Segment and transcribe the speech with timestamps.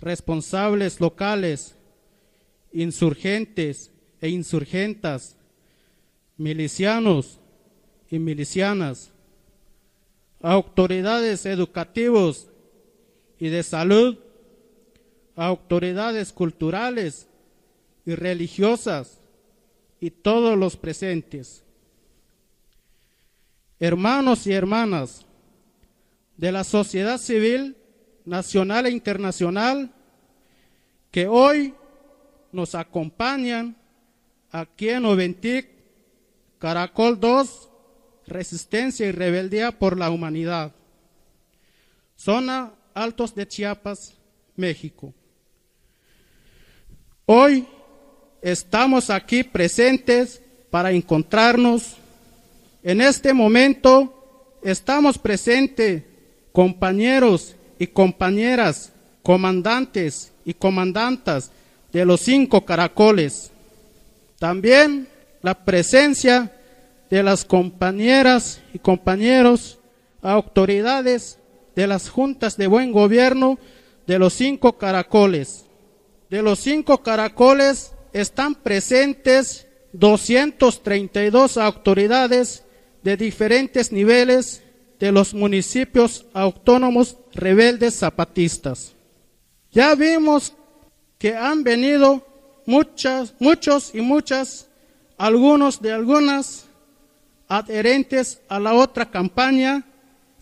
[0.00, 1.76] responsables locales,
[2.72, 5.36] insurgentes e insurgentas,
[6.36, 7.38] milicianos
[8.10, 9.12] y milicianas,
[10.40, 12.48] autoridades educativos
[13.38, 14.18] y de salud,
[15.36, 17.28] autoridades culturales
[18.06, 19.18] y religiosas
[20.00, 21.62] y todos los presentes.
[23.80, 25.26] Hermanos y hermanas
[26.36, 27.76] de la sociedad civil
[28.24, 29.90] nacional e internacional
[31.10, 31.74] que hoy
[32.52, 33.76] nos acompañan
[34.50, 35.68] aquí en Oventic,
[36.58, 37.68] Caracol 2,
[38.26, 40.72] Resistencia y Rebeldía por la Humanidad.
[42.16, 44.14] Zona Altos de Chiapas,
[44.56, 45.12] México.
[47.26, 47.66] Hoy
[48.40, 51.96] estamos aquí presentes para encontrarnos.
[52.82, 56.04] En este momento estamos presentes,
[56.52, 58.92] compañeros y compañeras,
[59.22, 61.50] comandantes y comandantas
[61.92, 63.50] de los cinco caracoles.
[64.38, 65.08] También
[65.42, 66.52] la presencia
[67.10, 69.78] de las compañeras y compañeros,
[70.22, 71.38] autoridades
[71.76, 73.58] de las juntas de buen gobierno
[74.06, 75.64] de los cinco caracoles.
[76.30, 82.64] De los cinco caracoles están presentes 232 autoridades
[83.02, 84.62] de diferentes niveles
[84.98, 88.94] de los municipios autónomos rebeldes zapatistas.
[89.70, 90.54] Ya vimos
[91.18, 92.26] que han venido
[92.66, 94.68] muchas, muchos y muchas,
[95.16, 96.66] algunos de algunas
[97.48, 99.84] adherentes a la otra campaña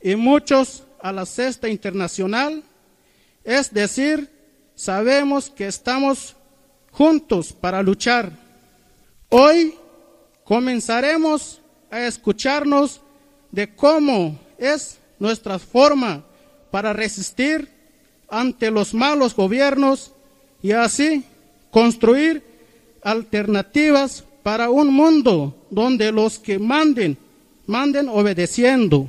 [0.00, 2.62] y muchos a la cesta internacional.
[3.44, 4.30] Es decir,
[4.74, 6.36] sabemos que estamos
[6.90, 8.30] juntos para luchar.
[9.28, 9.74] Hoy
[10.44, 13.01] comenzaremos a escucharnos
[13.52, 16.24] de cómo es nuestra forma
[16.70, 17.68] para resistir
[18.28, 20.10] ante los malos gobiernos
[20.62, 21.24] y así
[21.70, 22.42] construir
[23.02, 27.16] alternativas para un mundo donde los que manden,
[27.66, 29.08] manden obedeciendo.